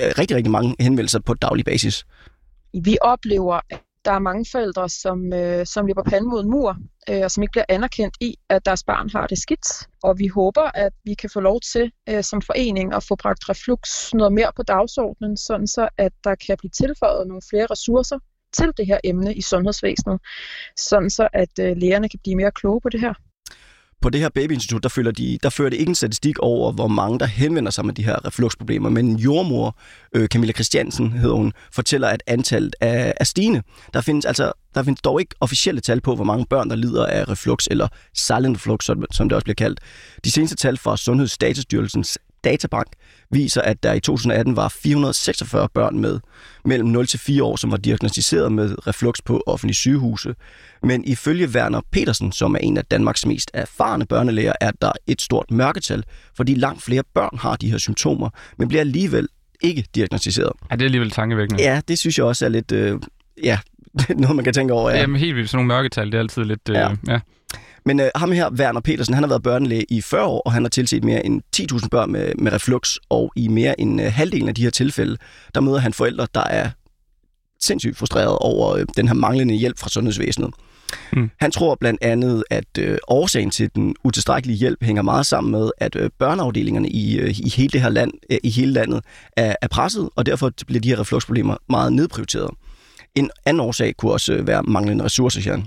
øh, 0.00 0.12
rigtig, 0.18 0.36
rigtig 0.36 0.50
mange 0.50 0.74
henvendelser 0.80 1.20
på 1.20 1.34
daglig 1.34 1.64
basis. 1.64 2.06
Vi 2.84 2.96
oplever, 3.00 3.60
der 4.04 4.12
er 4.12 4.18
mange 4.18 4.46
forældre, 4.52 4.88
som, 4.88 5.32
øh, 5.32 5.66
som 5.66 5.86
løber 5.86 6.02
panden 6.02 6.30
mod 6.30 6.42
en 6.44 6.50
mur, 6.50 6.76
øh, 7.10 7.20
og 7.24 7.30
som 7.30 7.42
ikke 7.42 7.52
bliver 7.52 7.64
anerkendt 7.68 8.16
i, 8.20 8.36
at 8.48 8.64
deres 8.64 8.84
barn 8.84 9.10
har 9.10 9.26
det 9.26 9.38
skidt. 9.38 9.66
Og 10.02 10.18
vi 10.18 10.26
håber, 10.26 10.70
at 10.74 10.92
vi 11.04 11.14
kan 11.14 11.30
få 11.30 11.40
lov 11.40 11.60
til 11.72 11.92
øh, 12.08 12.24
som 12.24 12.42
forening 12.42 12.94
at 12.94 13.04
få 13.08 13.16
bragt 13.16 13.48
reflux 13.48 14.14
noget 14.14 14.32
mere 14.32 14.52
på 14.56 14.62
dagsordenen, 14.62 15.36
sådan 15.36 15.66
så 15.66 15.88
at 15.98 16.12
der 16.24 16.34
kan 16.34 16.56
blive 16.58 16.70
tilføjet 16.70 17.28
nogle 17.28 17.42
flere 17.50 17.66
ressourcer 17.66 18.18
til 18.56 18.72
det 18.76 18.86
her 18.86 18.98
emne 19.04 19.34
i 19.34 19.42
sundhedsvæsenet, 19.42 20.20
sådan 20.78 21.10
så 21.10 21.28
at 21.32 21.58
øh, 21.60 21.76
lægerne 21.76 22.08
kan 22.08 22.20
blive 22.22 22.36
mere 22.36 22.52
kloge 22.52 22.80
på 22.80 22.88
det 22.88 23.00
her 23.00 23.14
på 24.04 24.10
det 24.10 24.20
her 24.20 24.28
babyinstitut, 24.28 24.82
der, 24.82 24.88
føler 24.88 25.10
de, 25.10 25.38
der 25.42 25.48
fører 25.48 25.70
det 25.70 25.76
ikke 25.76 25.88
en 25.88 25.94
statistik 25.94 26.38
over, 26.38 26.72
hvor 26.72 26.88
mange 26.88 27.18
der 27.18 27.26
henvender 27.26 27.70
sig 27.70 27.86
med 27.86 27.94
de 27.94 28.04
her 28.04 28.26
refluxproblemer, 28.26 28.88
men 28.88 29.06
en 29.08 29.16
jordmor, 29.16 29.76
øh, 30.14 30.28
Camilla 30.28 30.52
Christiansen 30.52 31.12
hedder 31.12 31.34
hun, 31.34 31.52
fortæller, 31.72 32.08
at 32.08 32.22
antallet 32.26 32.76
er, 32.80 33.12
er 33.16 33.24
stigende. 33.24 33.62
Der 33.94 34.00
findes 34.00 34.24
altså 34.24 34.52
der 34.74 34.82
findes 34.82 35.00
dog 35.00 35.20
ikke 35.20 35.34
officielle 35.40 35.80
tal 35.80 36.00
på, 36.00 36.14
hvor 36.14 36.24
mange 36.24 36.46
børn, 36.50 36.70
der 36.70 36.76
lider 36.76 37.06
af 37.06 37.28
reflux, 37.28 37.66
eller 37.70 37.88
silent 38.14 38.56
reflux, 38.56 38.84
som 39.12 39.28
det 39.28 39.32
også 39.32 39.44
bliver 39.44 39.54
kaldt. 39.54 39.80
De 40.24 40.30
seneste 40.30 40.56
tal 40.56 40.76
fra 40.76 40.96
Sundhedsdatastyrelsens 40.96 42.18
databank 42.44 42.88
viser, 43.30 43.62
at 43.62 43.82
der 43.82 43.92
i 43.92 44.00
2018 44.00 44.56
var 44.56 44.68
446 44.68 45.68
børn 45.74 45.98
med 45.98 46.20
mellem 46.64 46.88
0 46.88 47.06
til 47.06 47.18
4 47.18 47.44
år, 47.44 47.56
som 47.56 47.70
var 47.70 47.76
diagnostiseret 47.76 48.52
med 48.52 48.86
reflux 48.86 49.14
på 49.24 49.42
offentlige 49.46 49.74
sygehuse. 49.74 50.34
Men 50.82 51.04
ifølge 51.04 51.48
Werner 51.48 51.80
Petersen, 51.90 52.32
som 52.32 52.54
er 52.54 52.58
en 52.58 52.76
af 52.76 52.84
Danmarks 52.84 53.26
mest 53.26 53.50
erfarne 53.54 54.06
børnelæger, 54.06 54.52
er 54.60 54.70
der 54.82 54.92
et 55.06 55.20
stort 55.20 55.50
mørketal, 55.50 56.04
fordi 56.36 56.54
langt 56.54 56.82
flere 56.82 57.02
børn 57.14 57.38
har 57.38 57.56
de 57.56 57.70
her 57.70 57.78
symptomer, 57.78 58.30
men 58.58 58.68
bliver 58.68 58.80
alligevel 58.80 59.28
ikke 59.60 59.84
diagnostiseret. 59.94 60.52
Er 60.70 60.76
det 60.76 60.84
alligevel 60.84 61.10
tankevækkende? 61.10 61.62
Ja, 61.62 61.80
det 61.88 61.98
synes 61.98 62.18
jeg 62.18 62.26
også 62.26 62.44
er 62.44 62.48
lidt... 62.48 62.72
Øh, 62.72 62.98
ja, 63.42 63.58
noget, 64.16 64.36
man 64.36 64.44
kan 64.44 64.54
tænke 64.54 64.74
over. 64.74 64.90
Ja. 64.90 65.00
Jamen 65.00 65.16
helt 65.16 65.36
vildt. 65.36 65.50
Sådan 65.50 65.66
nogle 65.66 65.76
mørketal, 65.76 66.06
det 66.06 66.14
er 66.14 66.18
altid 66.18 66.44
lidt... 66.44 66.68
Øh, 66.68 66.74
ja. 66.74 66.90
ja. 67.08 67.20
Men 67.86 68.00
øh, 68.00 68.10
ham 68.16 68.32
her, 68.32 68.50
Werner 68.50 68.80
Petersen, 68.80 69.14
han 69.14 69.22
har 69.22 69.28
været 69.28 69.42
børnelæge 69.42 69.84
i 69.88 70.00
40 70.00 70.24
år, 70.24 70.40
og 70.40 70.52
han 70.52 70.62
har 70.62 70.68
tilset 70.68 71.04
mere 71.04 71.26
end 71.26 71.42
10.000 71.56 71.88
børn 71.88 72.12
med, 72.12 72.32
med 72.38 72.52
reflux, 72.52 72.96
og 73.08 73.32
i 73.36 73.48
mere 73.48 73.80
end 73.80 74.00
øh, 74.00 74.12
halvdelen 74.12 74.48
af 74.48 74.54
de 74.54 74.62
her 74.62 74.70
tilfælde, 74.70 75.16
der 75.54 75.60
møder 75.60 75.78
han 75.78 75.92
forældre, 75.92 76.26
der 76.34 76.44
er 76.44 76.70
sindssygt 77.60 77.96
frustreret 77.96 78.38
over 78.38 78.76
øh, 78.76 78.86
den 78.96 79.08
her 79.08 79.14
manglende 79.14 79.54
hjælp 79.54 79.78
fra 79.78 79.88
sundhedsvæsenet. 79.88 80.50
Mm. 81.12 81.30
Han 81.40 81.50
tror 81.50 81.74
blandt 81.74 82.02
andet, 82.02 82.44
at 82.50 82.78
øh, 82.78 82.98
årsagen 83.08 83.50
til 83.50 83.70
den 83.74 83.94
utilstrækkelige 84.04 84.56
hjælp 84.56 84.82
hænger 84.82 85.02
meget 85.02 85.26
sammen 85.26 85.50
med, 85.50 85.70
at 85.78 85.96
øh, 85.96 86.10
børneafdelingerne 86.18 86.88
i, 86.88 87.18
øh, 87.18 87.40
i 87.40 87.48
hele 87.56 87.68
det 87.68 87.80
her 87.80 87.88
land, 87.88 88.12
øh, 88.30 88.38
i 88.42 88.50
hele 88.50 88.72
landet 88.72 89.00
er, 89.36 89.56
er 89.62 89.68
presset, 89.68 90.08
og 90.16 90.26
derfor 90.26 90.50
bliver 90.66 90.80
de 90.80 90.88
her 90.88 91.00
refluxproblemer 91.00 91.56
meget 91.68 91.92
nedprioriteret. 91.92 92.50
En 93.14 93.30
anden 93.46 93.60
årsag 93.60 93.96
kunne 93.96 94.12
også 94.12 94.32
øh, 94.32 94.46
være 94.46 94.62
manglende 94.62 95.04
ressourcer, 95.04 95.40
Jan. 95.46 95.64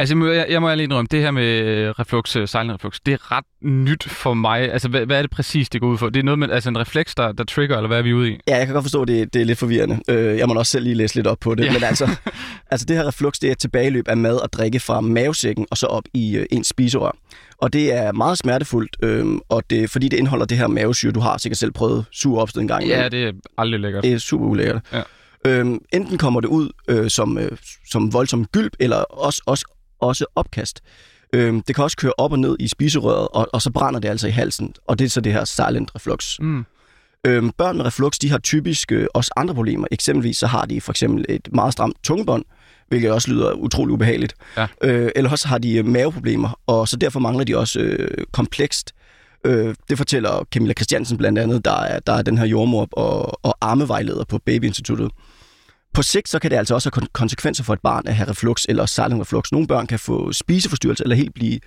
Altså, 0.00 0.14
jeg 0.14 0.18
må, 0.18 0.26
jeg, 0.26 0.46
jeg 0.48 0.60
må 0.60 0.74
lige 0.74 0.84
indrømme, 0.84 1.08
det 1.10 1.20
her 1.20 1.30
med 1.30 1.44
øh, 1.44 1.90
reflux, 1.90 2.36
uh, 2.36 2.46
silent 2.46 2.72
reflux, 2.72 3.00
det 3.06 3.14
er 3.14 3.32
ret 3.32 3.44
nyt 3.62 4.04
for 4.08 4.34
mig. 4.34 4.72
Altså, 4.72 4.88
hvad, 4.88 5.06
hvad 5.06 5.18
er 5.18 5.22
det 5.22 5.30
præcis, 5.30 5.68
det 5.68 5.80
går 5.80 5.88
ud 5.88 5.98
for? 5.98 6.08
Det 6.08 6.20
er 6.20 6.24
noget 6.24 6.38
med 6.38 6.50
altså 6.50 6.68
en 6.68 6.78
refleks, 6.78 7.14
der, 7.14 7.32
der 7.32 7.44
trigger, 7.44 7.76
eller 7.76 7.88
hvad 7.88 7.98
er 7.98 8.02
vi 8.02 8.12
ude 8.12 8.30
i? 8.30 8.38
Ja, 8.48 8.56
jeg 8.56 8.66
kan 8.66 8.74
godt 8.74 8.84
forstå, 8.84 9.02
at 9.02 9.08
det, 9.08 9.34
det 9.34 9.42
er 9.42 9.46
lidt 9.46 9.58
forvirrende. 9.58 10.00
Øh, 10.08 10.38
jeg 10.38 10.48
må 10.48 10.54
også 10.54 10.70
selv 10.70 10.84
lige 10.84 10.94
læse 10.94 11.14
lidt 11.14 11.26
op 11.26 11.38
på 11.40 11.54
det. 11.54 11.64
Ja. 11.64 11.72
Men 11.72 11.84
altså, 11.84 12.10
altså, 12.70 12.86
det 12.86 12.96
her 12.96 13.06
reflux, 13.06 13.38
det 13.38 13.48
er 13.48 13.52
et 13.52 13.58
tilbageløb 13.58 14.08
af 14.08 14.16
mad 14.16 14.36
og 14.36 14.52
drikke 14.52 14.80
fra 14.80 15.00
mavesækken 15.00 15.66
og 15.70 15.76
så 15.76 15.86
op 15.86 16.04
i 16.14 16.36
øh, 16.36 16.46
ens 16.50 16.66
spiserør. 16.66 17.16
Og 17.58 17.72
det 17.72 17.92
er 17.92 18.12
meget 18.12 18.38
smertefuldt, 18.38 18.96
øh, 19.02 19.26
og 19.48 19.62
det, 19.70 19.90
fordi 19.90 20.08
det 20.08 20.16
indeholder 20.16 20.46
det 20.46 20.58
her 20.58 20.66
mavesyre. 20.66 21.12
Du 21.12 21.20
har 21.20 21.38
sikkert 21.38 21.58
selv 21.58 21.72
prøvet 21.72 22.04
sur 22.12 22.40
opstød 22.40 22.62
en 22.62 22.68
gang. 22.68 22.86
Ja, 22.86 23.08
det 23.08 23.24
er 23.24 23.32
aldrig 23.58 23.80
lækkert. 23.80 24.04
Det 24.04 24.12
er 24.12 24.18
super 24.18 24.46
ulækkert. 24.46 24.80
Ja. 24.92 25.02
Øhm, 25.46 25.78
enten 25.92 26.18
kommer 26.18 26.40
det 26.40 26.48
ud 26.48 26.68
øh, 26.88 27.10
som, 27.10 27.38
øh, 27.38 27.50
som 27.90 28.12
voldsom 28.12 28.44
gylp, 28.44 28.72
eller 28.80 28.96
også, 28.96 29.42
også 29.46 29.64
også 30.00 30.26
opkast. 30.34 30.80
Øhm, 31.32 31.62
det 31.62 31.74
kan 31.74 31.84
også 31.84 31.96
køre 31.96 32.12
op 32.18 32.32
og 32.32 32.38
ned 32.38 32.56
i 32.60 32.68
spiserøret, 32.68 33.28
og, 33.28 33.48
og 33.52 33.62
så 33.62 33.70
brænder 33.70 34.00
det 34.00 34.08
altså 34.08 34.28
i 34.28 34.30
halsen, 34.30 34.74
og 34.86 34.98
det 34.98 35.04
er 35.04 35.08
så 35.08 35.20
det 35.20 35.32
her 35.32 35.44
silent 35.44 35.94
reflux. 35.94 36.40
Mm. 36.40 36.64
Øhm, 37.26 37.50
børn 37.50 37.76
med 37.76 37.84
reflux, 37.84 38.18
de 38.18 38.30
har 38.30 38.38
typisk 38.38 38.92
øh, 38.92 39.06
også 39.14 39.30
andre 39.36 39.54
problemer. 39.54 39.86
Eksempelvis 39.90 40.36
så 40.36 40.46
har 40.46 40.64
de 40.64 40.80
for 40.80 40.92
eksempel 40.92 41.24
et 41.28 41.48
meget 41.52 41.72
stramt 41.72 41.96
tungebånd, 42.02 42.44
hvilket 42.88 43.10
også 43.10 43.30
lyder 43.30 43.52
utrolig 43.52 43.92
ubehageligt. 43.92 44.34
Ja. 44.56 44.66
Øh, 44.82 45.10
eller 45.16 45.30
også 45.30 45.48
har 45.48 45.58
de 45.58 45.76
øh, 45.76 45.86
maveproblemer, 45.86 46.60
og 46.66 46.88
så 46.88 46.96
derfor 46.96 47.20
mangler 47.20 47.44
de 47.44 47.56
også 47.56 47.80
øh, 47.80 48.24
komplekst. 48.32 48.94
Øh, 49.44 49.74
det 49.88 49.98
fortæller 49.98 50.44
Camilla 50.52 50.74
Christiansen 50.74 51.18
blandt 51.18 51.38
andet, 51.38 51.64
der 51.64 51.80
er, 51.80 52.00
der 52.00 52.12
er 52.12 52.22
den 52.22 52.38
her 52.38 52.46
jordmor 52.46 52.88
og, 52.92 53.44
og 53.44 53.56
armevejleder 53.60 54.24
på 54.24 54.38
Babyinstituttet. 54.38 55.10
På 55.98 56.02
sigt 56.02 56.28
så 56.28 56.38
kan 56.38 56.50
det 56.50 56.56
altså 56.56 56.74
også 56.74 56.90
have 56.94 57.08
konsekvenser 57.12 57.64
for 57.64 57.72
et 57.72 57.80
barn 57.80 58.02
at 58.06 58.14
have 58.14 58.30
reflux 58.30 58.64
eller 58.68 58.86
silent 58.86 59.20
reflux. 59.20 59.52
Nogle 59.52 59.66
børn 59.66 59.86
kan 59.86 59.98
få 59.98 60.32
spiseforstyrrelse 60.32 61.04
eller 61.04 61.16
helt 61.16 61.34
blive 61.34 61.60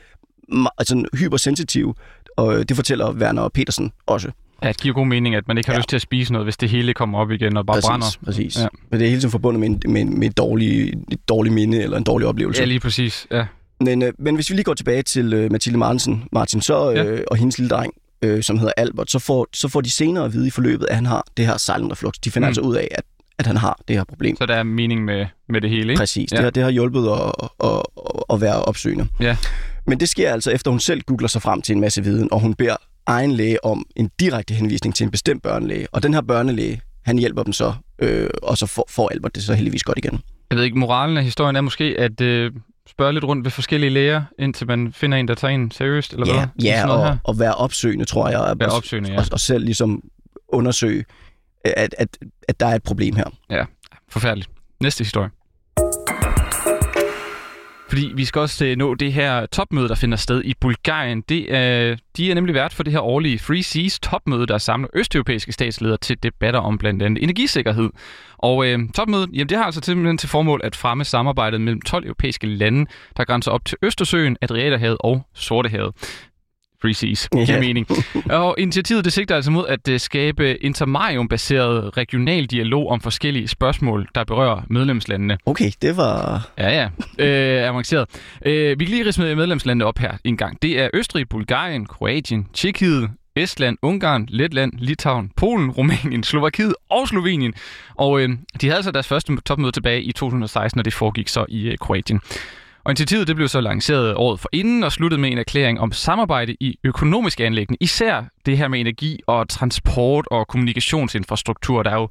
altså, 0.77 1.03
hypersensitive, 1.13 1.93
og 2.37 2.69
det 2.69 2.75
fortæller 2.75 3.13
Werner 3.13 3.49
Petersen 3.49 3.91
også. 4.05 4.31
Ja, 4.63 4.67
det 4.67 4.81
giver 4.81 4.95
god 4.95 5.07
mening, 5.07 5.35
at 5.35 5.47
man 5.47 5.57
ikke 5.57 5.69
har 5.69 5.73
ja. 5.73 5.79
lyst 5.79 5.89
til 5.89 5.95
at 5.95 6.01
spise 6.01 6.33
noget, 6.33 6.45
hvis 6.45 6.57
det 6.57 6.69
hele 6.69 6.93
kommer 6.93 7.19
op 7.19 7.31
igen 7.31 7.57
og 7.57 7.65
bare 7.65 7.75
præcis, 7.75 7.87
brænder. 7.87 8.05
Præcis, 8.25 8.57
ja. 8.57 8.67
Men 8.89 8.99
det 8.99 9.05
er 9.05 9.09
hele 9.09 9.21
tiden 9.21 9.31
forbundet 9.31 9.59
med, 9.59 9.69
en, 9.69 9.93
med, 9.93 10.05
med 10.05 10.27
et, 10.27 10.37
dårligt, 10.37 10.95
et 11.11 11.29
dårligt 11.29 11.55
minde 11.55 11.83
eller 11.83 11.97
en 11.97 12.03
dårlig 12.03 12.27
oplevelse. 12.27 12.61
Ja, 12.61 12.65
lige 12.65 12.79
præcis. 12.79 13.27
Ja. 13.31 13.45
Men, 13.79 14.01
øh, 14.01 14.13
men 14.19 14.35
hvis 14.35 14.49
vi 14.49 14.55
lige 14.55 14.63
går 14.63 14.73
tilbage 14.73 15.03
til 15.03 15.33
øh, 15.33 15.51
Mathilde 15.51 15.79
Martinsen, 15.79 16.23
Martin 16.31 16.61
så, 16.61 16.91
øh, 16.91 16.97
ja. 16.97 17.21
og 17.27 17.37
hendes 17.37 17.57
lille 17.57 17.69
dreng, 17.69 17.93
øh, 18.21 18.43
som 18.43 18.57
hedder 18.57 18.73
Albert, 18.77 19.11
så 19.11 19.19
får, 19.19 19.47
så 19.53 19.67
får 19.67 19.81
de 19.81 19.91
senere 19.91 20.25
at 20.25 20.33
vide 20.33 20.47
i 20.47 20.49
forløbet, 20.49 20.87
at 20.89 20.95
han 20.95 21.05
har 21.05 21.23
det 21.37 21.45
her 21.45 21.57
silent 21.57 21.91
reflux. 21.91 22.13
De 22.13 22.31
finder 22.31 22.47
mm. 22.47 22.49
altså 22.49 22.61
ud 22.61 22.75
af, 22.75 22.87
at 22.91 23.03
at 23.39 23.47
han 23.47 23.57
har 23.57 23.79
det 23.87 23.95
her 23.95 24.03
problem. 24.03 24.35
Så 24.35 24.45
der 24.45 24.55
er 24.55 24.63
mening 24.63 25.05
med, 25.05 25.25
med 25.49 25.61
det 25.61 25.69
hele, 25.69 25.91
ikke? 25.91 25.99
Præcis. 25.99 26.31
Ja. 26.31 26.37
Det, 26.37 26.43
har, 26.43 26.51
det 26.51 26.63
har 26.63 26.69
hjulpet 26.69 27.09
at, 27.09 27.49
at, 27.63 27.81
at, 28.29 28.41
være 28.41 28.61
opsøgende. 28.61 29.07
Ja. 29.19 29.37
Men 29.87 29.99
det 29.99 30.09
sker 30.09 30.33
altså 30.33 30.51
efter, 30.51 30.71
hun 30.71 30.79
selv 30.79 31.01
googler 31.01 31.27
sig 31.27 31.41
frem 31.41 31.61
til 31.61 31.73
en 31.73 31.81
masse 31.81 32.03
viden, 32.03 32.33
og 32.33 32.39
hun 32.39 32.53
beder 32.53 32.75
egen 33.05 33.31
læge 33.31 33.65
om 33.65 33.85
en 33.95 34.11
direkte 34.19 34.53
henvisning 34.53 34.95
til 34.95 35.03
en 35.03 35.11
bestemt 35.11 35.43
børnelæge. 35.43 35.87
Og 35.91 36.03
den 36.03 36.13
her 36.13 36.21
børnelæge, 36.21 36.81
han 37.05 37.17
hjælper 37.17 37.43
dem 37.43 37.53
så, 37.53 37.73
øh, 37.99 38.29
og 38.43 38.57
så 38.57 38.65
får, 38.65 38.85
får 38.89 39.09
Albert 39.09 39.35
det 39.35 39.43
så 39.43 39.53
heldigvis 39.53 39.83
godt 39.83 39.97
igen. 39.97 40.21
Jeg 40.49 40.57
ved 40.57 40.65
ikke, 40.65 40.77
moralen 40.77 41.17
af 41.17 41.23
historien 41.23 41.55
er 41.55 41.61
måske, 41.61 41.95
at 41.99 42.21
øh, 42.21 42.51
spørge 42.89 43.13
lidt 43.13 43.23
rundt 43.23 43.45
ved 43.45 43.51
forskellige 43.51 43.89
læger, 43.89 44.23
indtil 44.39 44.67
man 44.67 44.93
finder 44.93 45.17
en, 45.17 45.27
der 45.27 45.35
tager 45.35 45.53
en 45.53 45.71
seriøst, 45.71 46.13
eller 46.13 46.27
ja, 46.27 46.33
hvad? 46.33 46.47
Ja, 46.63 46.89
og, 46.89 47.17
og 47.23 47.39
være 47.39 47.55
opsøgende, 47.55 48.05
tror 48.05 48.29
jeg. 48.29 48.59
Være 48.59 48.69
opsøgende, 48.69 49.11
ja. 49.11 49.17
Og, 49.19 49.25
og 49.31 49.39
selv 49.39 49.65
ligesom 49.65 50.03
undersøge, 50.47 51.05
at, 51.63 51.95
at, 51.97 52.17
at 52.47 52.59
der 52.59 52.65
er 52.65 52.75
et 52.75 52.83
problem 52.83 53.15
her. 53.15 53.25
Ja, 53.49 53.65
forfærdeligt. 54.09 54.49
Næste 54.79 55.03
historie. 55.03 55.29
Fordi 57.91 58.11
vi 58.15 58.25
skal 58.25 58.41
også 58.41 58.65
øh, 58.65 58.77
nå 58.77 58.95
det 58.95 59.13
her 59.13 59.45
topmøde, 59.45 59.87
der 59.87 59.95
finder 59.95 60.17
sted 60.17 60.41
i 60.45 60.53
Bulgarien. 60.61 61.21
Det 61.21 61.55
er, 61.55 61.95
de 62.17 62.31
er 62.31 62.35
nemlig 62.35 62.55
vært 62.55 62.73
for 62.73 62.83
det 62.83 62.93
her 62.93 62.99
årlige 62.99 63.39
Free 63.39 63.63
Seas 63.63 63.99
topmøde, 63.99 64.47
der 64.47 64.57
samler 64.57 64.89
østeuropæiske 64.93 65.51
statsledere 65.51 65.97
til 65.97 66.23
debatter 66.23 66.59
om 66.59 66.77
blandt 66.77 67.03
andet 67.03 67.23
energisikkerhed. 67.23 67.89
Og 68.37 68.67
øh, 68.67 68.79
topmødet 68.95 69.29
jamen, 69.33 69.49
det 69.49 69.57
har 69.57 69.65
altså 69.65 69.81
simpelthen 69.83 70.17
til 70.17 70.29
formål 70.29 70.61
at 70.63 70.75
fremme 70.75 71.05
samarbejdet 71.05 71.61
mellem 71.61 71.81
12 71.81 72.05
europæiske 72.05 72.47
lande, 72.47 72.85
der 73.17 73.23
grænser 73.23 73.51
op 73.51 73.65
til 73.65 73.77
Østersøen, 73.81 74.37
Adriaterhavet 74.41 74.97
og 74.99 75.21
Sortehavet. 75.33 75.93
Seas, 76.93 77.29
giver 77.29 77.49
yeah. 77.49 77.59
mening. 77.59 77.87
Og 78.29 78.55
initiativet 78.57 79.05
det 79.05 79.13
sigter 79.13 79.35
altså 79.35 79.51
mod 79.51 79.67
at 79.67 79.87
uh, 79.87 79.97
skabe 79.97 80.63
intermarium-baseret 80.63 81.97
regional 81.97 82.45
dialog 82.45 82.89
om 82.89 83.01
forskellige 83.01 83.47
spørgsmål, 83.47 84.07
der 84.15 84.23
berører 84.23 84.61
medlemslandene. 84.69 85.37
Okay, 85.45 85.71
det 85.81 85.97
var... 85.97 86.47
Ja, 86.57 86.69
ja. 86.69 86.89
Øh, 87.25 87.69
avanceret. 87.69 88.07
Øh, 88.45 88.79
vi 88.79 88.85
kan 88.85 88.91
lige 88.91 89.07
rise 89.07 89.35
medlemslandene 89.35 89.85
op 89.85 89.97
her 89.97 90.11
en 90.23 90.37
gang. 90.37 90.61
Det 90.61 90.79
er 90.79 90.89
Østrig, 90.93 91.29
Bulgarien, 91.29 91.85
Kroatien, 91.85 92.47
Tjekkiet, 92.53 93.09
Estland, 93.35 93.77
Ungarn, 93.81 94.27
Letland, 94.29 94.73
Litauen, 94.77 95.31
Polen, 95.37 95.71
Rumænien, 95.71 96.23
Slovakiet 96.23 96.75
og 96.89 97.07
Slovenien. 97.07 97.53
Og 97.95 98.21
øh, 98.21 98.29
de 98.61 98.67
havde 98.67 98.75
altså 98.75 98.91
deres 98.91 99.07
første 99.07 99.37
topmøde 99.45 99.71
tilbage 99.71 100.01
i 100.01 100.11
2016, 100.11 100.79
og 100.79 100.85
det 100.85 100.93
foregik 100.93 101.27
så 101.27 101.45
i 101.49 101.67
øh, 101.67 101.77
Kroatien. 101.77 102.21
Og 102.83 102.91
initiativet 102.91 103.27
det 103.27 103.35
blev 103.35 103.47
så 103.47 103.61
lanceret 103.61 104.15
året 104.15 104.39
for 104.39 104.49
inden 104.51 104.83
og 104.83 104.91
sluttede 104.91 105.21
med 105.21 105.31
en 105.31 105.37
erklæring 105.37 105.79
om 105.79 105.91
samarbejde 105.91 106.55
i 106.59 106.79
økonomiske 106.83 107.45
anlæggende. 107.45 107.77
Især 107.81 108.23
det 108.45 108.57
her 108.57 108.67
med 108.67 108.79
energi 108.79 109.19
og 109.27 109.49
transport 109.49 110.27
og 110.31 110.47
kommunikationsinfrastruktur, 110.47 111.83
der 111.83 111.91
er 111.91 111.95
jo 111.95 112.09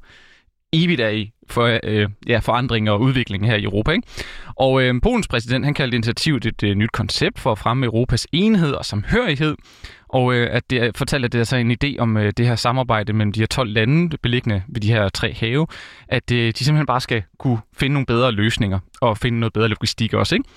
evigt 0.73 1.01
er 1.01 1.09
i 1.09 1.31
for 1.49 1.79
øh, 1.83 2.09
ja, 2.27 2.39
forandring 2.39 2.89
og 2.89 3.01
udvikling 3.01 3.45
her 3.45 3.55
i 3.55 3.63
Europa. 3.63 3.91
Ikke? 3.91 4.07
Og 4.55 4.83
øh, 4.83 5.01
Polens 5.03 5.27
præsident 5.27 5.65
han 5.65 5.73
kaldte 5.73 5.95
initiativet 5.95 6.45
et 6.45 6.63
øh, 6.63 6.75
nyt 6.75 6.91
koncept 6.91 7.39
for 7.39 7.51
at 7.51 7.59
fremme 7.59 7.85
Europas 7.85 8.27
enhed 8.31 8.71
og 8.71 8.85
samhørighed. 8.85 9.55
Og 10.09 10.33
øh, 10.33 10.47
at 10.51 10.69
det 10.69 10.97
fortalte, 10.97 11.25
at 11.25 11.31
det 11.31 11.39
er 11.39 11.43
så 11.43 11.55
en 11.55 11.71
idé 11.83 11.97
om 11.99 12.17
øh, 12.17 12.33
det 12.37 12.47
her 12.47 12.55
samarbejde 12.55 13.13
mellem 13.13 13.31
de 13.31 13.39
her 13.39 13.47
12 13.47 13.69
lande 13.69 14.17
beliggende 14.17 14.63
ved 14.67 14.81
de 14.81 14.87
her 14.87 15.09
tre 15.09 15.33
have, 15.33 15.67
at 16.07 16.31
øh, 16.31 16.53
de 16.57 16.63
simpelthen 16.63 16.85
bare 16.85 17.01
skal 17.01 17.23
kunne 17.39 17.59
finde 17.77 17.93
nogle 17.93 18.05
bedre 18.05 18.31
løsninger 18.31 18.79
og 19.01 19.17
finde 19.17 19.39
noget 19.39 19.53
bedre 19.53 19.67
logistik 19.67 20.13
også. 20.13 20.35
Ikke? 20.35 20.49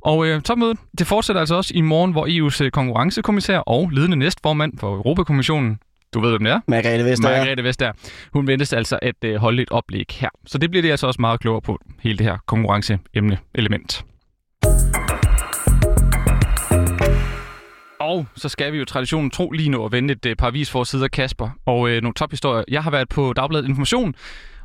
Og 0.00 0.26
øh, 0.26 0.42
topmødet 0.42 0.78
det 0.98 1.06
fortsætter 1.06 1.40
altså 1.40 1.54
også 1.54 1.72
i 1.74 1.80
morgen, 1.80 2.12
hvor 2.12 2.26
EU's 2.26 2.64
øh, 2.64 2.70
konkurrencekommissær 2.70 3.58
og 3.58 3.90
ledende 3.90 4.16
næstformand 4.16 4.78
for 4.78 4.94
Europakommissionen, 4.94 5.78
du 6.14 6.20
ved, 6.20 6.30
hvem 6.30 6.44
det 6.44 6.52
er? 6.52 6.60
Margrethe 6.68 7.04
Vestager. 7.04 7.38
Margrethe 7.38 7.64
Vestager. 7.64 7.92
Hun 8.32 8.46
ventes 8.46 8.72
altså 8.72 8.98
at 9.02 9.24
øh, 9.24 9.36
holde 9.36 9.62
et 9.62 9.70
oplæg 9.70 10.06
her. 10.10 10.28
Så 10.46 10.58
det 10.58 10.70
bliver 10.70 10.82
det 10.82 10.90
altså 10.90 11.06
også 11.06 11.20
meget 11.20 11.40
klogere 11.40 11.60
på, 11.60 11.78
hele 12.02 12.18
det 12.18 12.26
her 12.26 12.36
konkurrenceemne-element. 12.46 14.04
Og 18.00 18.26
så 18.36 18.48
skal 18.48 18.72
vi 18.72 18.78
jo 18.78 18.84
traditionen 18.84 19.30
tro 19.30 19.50
lige 19.50 19.68
nu 19.68 19.84
at 19.84 19.92
vende 19.92 20.16
et 20.26 20.38
par 20.38 20.50
vis 20.50 20.70
for 20.70 20.84
sider 20.84 21.08
Kasper 21.08 21.50
og 21.66 21.90
øh, 21.90 22.02
nogle 22.02 22.14
tophistorier. 22.14 22.64
Jeg 22.68 22.82
har 22.82 22.90
været 22.90 23.08
på 23.08 23.32
Dagbladet 23.32 23.68
Information, 23.68 24.14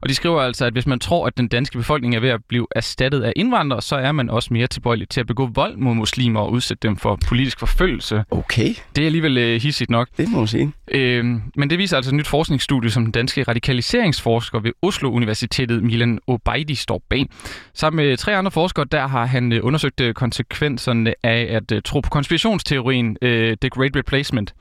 og 0.01 0.09
de 0.09 0.15
skriver 0.15 0.41
altså, 0.41 0.65
at 0.65 0.73
hvis 0.73 0.87
man 0.87 0.99
tror, 0.99 1.27
at 1.27 1.37
den 1.37 1.47
danske 1.47 1.77
befolkning 1.77 2.15
er 2.15 2.19
ved 2.19 2.29
at 2.29 2.39
blive 2.49 2.67
erstattet 2.75 3.21
af 3.21 3.33
indvandrere, 3.35 3.81
så 3.81 3.95
er 3.95 4.11
man 4.11 4.29
også 4.29 4.53
mere 4.53 4.67
tilbøjelig 4.67 5.09
til 5.09 5.19
at 5.19 5.27
begå 5.27 5.49
vold 5.53 5.77
mod 5.77 5.93
muslimer 5.93 6.39
og 6.39 6.51
udsætte 6.51 6.87
dem 6.87 6.97
for 6.97 7.19
politisk 7.27 7.59
forfølgelse. 7.59 8.23
Okay. 8.31 8.73
Det 8.95 9.01
er 9.01 9.05
alligevel 9.05 9.37
øh, 9.37 9.61
hissigt 9.61 9.89
nok. 9.89 10.07
Det 10.17 10.29
må 10.31 10.37
man 10.37 10.47
sige. 10.47 10.71
Øhm, 10.91 11.41
men 11.55 11.69
det 11.69 11.77
viser 11.77 11.95
altså 11.97 12.11
et 12.11 12.15
nyt 12.15 12.27
forskningsstudie, 12.27 12.91
som 12.91 13.03
den 13.03 13.11
danske 13.11 13.43
radikaliseringsforsker 13.43 14.59
ved 14.59 14.71
Oslo 14.81 15.11
Universitetet, 15.11 15.83
Milan 15.83 16.19
Obeidi, 16.27 16.75
står 16.75 17.01
bag. 17.09 17.25
Sammen 17.73 18.05
med 18.05 18.17
tre 18.17 18.35
andre 18.35 18.51
forskere, 18.51 18.85
der 18.91 19.07
har 19.07 19.25
han 19.25 19.51
øh, 19.51 19.59
undersøgt 19.63 20.01
øh, 20.01 20.13
konsekvenserne 20.13 21.13
af 21.23 21.47
at 21.49 21.71
øh, 21.71 21.81
tro 21.85 21.99
på 21.99 22.09
konspirationsteorien 22.09 23.17
øh, 23.21 23.57
The 23.61 23.69
Great 23.69 23.95
Replacement. 23.95 24.53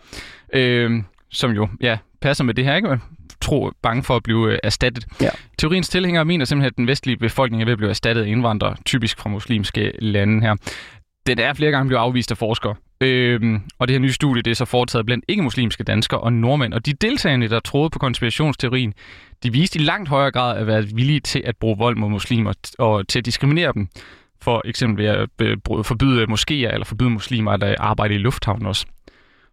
Øh, 0.53 1.03
som 1.31 1.50
jo 1.50 1.69
ja, 1.81 1.99
passer 2.21 2.45
med 2.45 2.55
det 2.55 2.64
her, 2.64 2.76
ikke? 2.76 2.99
Tro 3.45 3.71
bange 3.83 4.03
for 4.03 4.17
at 4.17 4.23
blive 4.23 4.53
øh, 4.53 4.59
erstattet. 4.63 5.07
Ja. 5.21 5.29
Teoriens 5.59 5.89
tilhængere 5.89 6.25
mener 6.25 6.45
simpelthen, 6.45 6.73
at 6.73 6.77
den 6.77 6.87
vestlige 6.87 7.17
befolkning 7.17 7.63
er 7.63 7.67
ved 7.67 7.73
at 7.73 7.79
blive 7.79 7.91
erstattet 7.91 8.23
af 8.23 8.27
indvandrere, 8.29 8.77
typisk 8.85 9.19
fra 9.19 9.31
muslimske 9.31 9.93
lande 9.99 10.41
her. 10.41 10.55
Den 11.27 11.39
er 11.39 11.53
flere 11.53 11.71
gange 11.71 11.89
blevet 11.89 12.03
afvist 12.03 12.31
af 12.31 12.39
forskere. 12.39 12.75
Øhm, 13.01 13.61
og 13.79 13.89
det 13.89 13.95
her 13.95 14.01
nye 14.01 14.13
studie 14.13 14.43
det 14.43 14.51
er 14.51 14.55
så 14.55 14.65
foretaget 14.65 15.07
blandt 15.07 15.25
ikke-muslimske 15.29 15.85
danskere 15.85 16.21
og 16.21 16.33
nordmænd. 16.33 16.75
Og 16.75 16.87
de 16.87 16.93
deltagende, 16.93 17.49
der 17.49 17.61
troede 17.61 17.91
på 17.91 17.99
konspirationsteorien, 17.99 18.95
de 19.43 19.53
viste 19.53 19.79
i 19.79 19.83
langt 19.83 20.09
højere 20.09 20.31
grad 20.31 20.59
at 20.59 20.67
være 20.67 20.85
villige 20.95 21.21
til 21.21 21.43
at 21.45 21.57
bruge 21.57 21.79
vold 21.79 21.97
mod 21.97 22.09
muslimer 22.09 22.53
og 22.79 23.09
til 23.09 23.19
at 23.19 23.27
diskriminere 23.27 23.73
dem. 23.73 23.89
For 24.43 24.63
eksempel 24.65 25.05
ved 25.05 25.11
at 25.11 25.87
forbyde 25.87 26.25
moskéer 26.25 26.73
eller 26.73 26.85
forbyde 26.85 27.11
muslimer 27.11 27.53
at 27.53 27.77
arbejde 27.79 28.15
i 28.15 28.19
lufthavnen 28.19 28.67
også. 28.67 28.87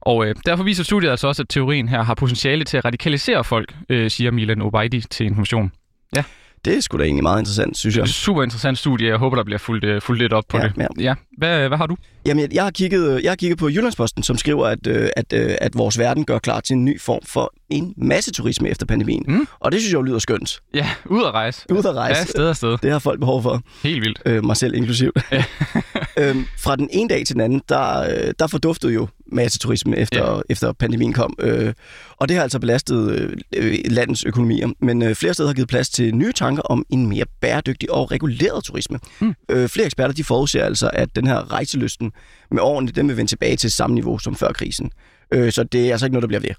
Og 0.02 0.26
øh, 0.26 0.36
derfor 0.46 0.64
viser 0.64 0.84
studiet 0.84 1.12
altså 1.12 1.28
også, 1.28 1.42
at 1.42 1.50
teorien 1.50 1.88
her 1.88 2.04
har 2.04 2.14
potentiale 2.14 2.64
til 2.64 2.78
at 2.78 2.86
radikalisere 2.86 3.44
folk, 3.44 3.76
øh, 3.90 4.12
siger 4.12 4.32
Milan 4.32 4.62
Obeidi 4.62 5.02
til 5.02 5.26
Information. 5.26 5.72
Ja. 6.16 6.24
Det 6.66 6.78
er 6.78 6.82
sgu 6.82 6.98
da 6.98 7.04
egentlig 7.04 7.24
meget 7.24 7.40
interessant, 7.40 7.78
synes 7.78 7.98
jeg. 7.98 8.04
Det 8.04 8.10
er 8.10 8.14
super 8.14 8.44
interessant 8.44 8.78
studie. 8.78 9.08
Jeg 9.08 9.18
håber, 9.18 9.36
der 9.36 9.44
bliver 9.44 9.58
fuldt, 9.58 9.86
uh, 9.86 10.02
fuldt 10.02 10.22
lidt 10.22 10.34
op 10.34 10.44
på 10.50 10.58
ja, 10.58 10.64
det. 10.64 10.74
Ja. 10.78 10.88
ja. 11.00 11.16
Hvad, 11.38 11.68
hvad 11.68 11.78
har 11.78 11.86
du? 11.86 11.96
Jamen, 12.26 12.52
jeg 12.52 12.64
har, 12.64 12.72
kigget, 12.72 13.24
jeg 13.24 13.32
har 13.32 13.36
kigget 13.36 13.60
på 13.60 13.70
Jyllandsposten, 13.70 14.24
som 14.24 14.38
skriver, 14.38 14.68
at, 14.68 14.88
øh, 14.88 15.10
at, 15.16 15.34
at, 15.34 15.58
at 15.62 15.78
vores 15.78 16.00
verden 16.00 16.26
gør 16.26 16.40
klar 16.40 16.60
til 16.60 16.74
en 16.74 16.86
ny 16.86 17.02
form 17.02 17.22
for 17.26 17.54
en 17.70 17.94
masse 17.98 18.32
turisme 18.32 18.70
efter 18.70 18.86
pandemien. 18.86 19.24
Mm. 19.28 19.48
Og 19.60 19.72
det 19.72 19.80
synes 19.80 19.94
jeg 19.94 19.98
jo 19.98 20.02
lyder 20.02 20.20
skønt. 20.20 20.60
Ja, 20.74 20.90
ud 21.06 21.24
at 21.24 21.32
rejse. 21.32 21.66
Ud 21.72 21.78
at 21.78 21.96
rejse. 21.96 22.20
Ja, 22.20 22.26
sted 22.26 22.50
og 22.50 22.56
sted. 22.56 22.78
Det 22.78 22.92
har 22.92 23.00
folk 23.00 23.20
behov 23.20 23.44
for. 23.44 23.62
Helt 23.84 24.02
vildt. 24.02 24.22
Øh, 24.26 24.46
mig 24.46 24.58
selv 24.58 24.76
inklusiv. 24.76 25.12
Ja. 25.32 25.44
øhm, 26.18 26.46
fra 26.58 26.76
den 26.76 26.90
ene 26.92 27.10
dag 27.10 27.26
til 27.26 27.36
den 27.36 27.42
anden, 27.42 27.62
der, 27.70 28.02
øh, 28.02 28.34
der 28.40 28.48
forduftede 28.48 28.94
jo 28.94 29.08
masseturisme 29.32 29.98
efter, 29.98 30.36
ja. 30.36 30.42
efter 30.50 30.72
pandemien 30.72 31.14
kom. 31.14 31.36
Øh, 31.40 31.74
og 32.18 32.30
det 32.30 32.36
har 32.36 32.44
altså 32.44 32.60
belastet 32.60 33.32
øh, 33.56 33.78
landets 33.86 34.26
økonomier. 34.26 34.70
Men 34.80 35.02
øh, 35.02 35.16
flere 35.16 35.34
steder 35.34 35.50
har 35.50 35.54
givet 35.54 35.70
plads 35.70 35.90
til 35.90 36.16
nye 36.16 36.32
tanker 36.32 36.62
om 36.62 36.86
en 36.90 37.08
mere 37.08 37.26
bæredygtig 37.42 37.92
og 37.92 38.12
reguleret 38.12 38.64
turisme. 38.64 39.00
Mm. 39.20 39.34
Øh, 39.50 39.70
flere 39.70 39.86
eksperter 39.86 40.14
de 40.14 40.24
forudser 40.24 40.66
altså, 40.66 40.90
at 40.94 41.16
den 41.16 41.28
her 41.28 41.52
rejselysten 41.52 42.12
med 42.52 42.62
årene, 42.62 42.92
den 42.92 43.08
vil 43.08 43.18
vende 43.18 43.32
tilbage 43.32 43.56
til 43.56 43.72
samme 43.72 43.94
niveau 43.94 44.18
som 44.18 44.36
før 44.36 44.52
krisen. 44.52 44.92
Øh, 45.32 45.52
så 45.52 45.64
det 45.64 45.88
er 45.88 45.92
altså 45.92 46.06
ikke 46.06 46.14
noget, 46.14 46.22
der 46.22 46.28
bliver 46.28 46.42
ved 46.42 46.56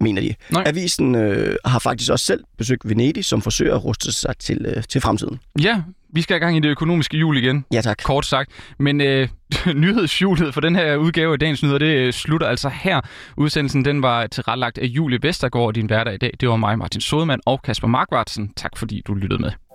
mener 0.00 0.22
de. 0.22 0.34
Nej. 0.50 0.62
Avisen 0.66 1.14
øh, 1.14 1.56
har 1.64 1.78
faktisk 1.78 2.10
også 2.10 2.26
selv 2.26 2.44
besøgt 2.58 2.88
Venedig, 2.88 3.24
som 3.24 3.42
forsøger 3.42 3.74
at 3.74 3.84
ruste 3.84 4.12
sig 4.12 4.34
til, 4.38 4.66
øh, 4.66 4.82
til 4.82 5.00
fremtiden. 5.00 5.40
Ja, 5.62 5.82
vi 6.12 6.22
skal 6.22 6.36
i 6.36 6.38
gang 6.38 6.56
i 6.56 6.60
det 6.60 6.68
økonomiske 6.68 7.16
jul 7.16 7.36
igen. 7.36 7.64
Ja, 7.72 7.80
tak. 7.80 7.98
Kort 8.04 8.26
sagt. 8.26 8.50
Men 8.78 9.00
øh, 9.00 9.28
nyhedshjulet 9.74 10.54
for 10.54 10.60
den 10.60 10.76
her 10.76 10.96
udgave 10.96 11.32
af 11.32 11.38
Dagens 11.38 11.62
Nyheder, 11.62 11.78
det 11.78 11.96
øh, 11.96 12.12
slutter 12.12 12.46
altså 12.46 12.68
her. 12.68 13.00
Udsendelsen 13.36 13.84
den 13.84 14.02
var 14.02 14.26
tilrettelagt 14.26 14.78
af 14.78 14.86
Julie 14.86 15.18
Vestergaard, 15.22 15.74
din 15.74 15.86
hverdag 15.86 16.14
i 16.14 16.18
dag. 16.18 16.30
Det 16.40 16.48
var 16.48 16.56
mig, 16.56 16.78
Martin 16.78 17.00
Sodemann 17.00 17.42
og 17.46 17.62
Kasper 17.62 17.88
Markvartsen. 17.88 18.52
Tak 18.56 18.76
fordi 18.76 19.02
du 19.06 19.14
lyttede 19.14 19.42
med. 19.42 19.69